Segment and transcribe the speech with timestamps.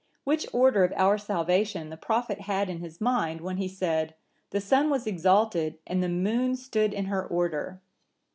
[0.23, 4.15] Which order of our salvation the prophet had in his mind, when he said
[4.49, 7.81] 'The sun was exalted and the moon stood in her order.